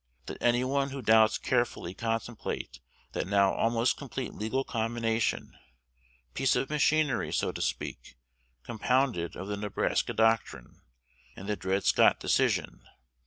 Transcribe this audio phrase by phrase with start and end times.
[0.27, 2.79] Let any one who doubts carefully contemplate
[3.11, 5.55] that now almost complete legal combination,
[6.33, 8.15] piece of machinery, so to speak,
[8.63, 10.81] compounded of the Nebraska doctrine
[11.35, 12.81] and the Dred Scott Decision.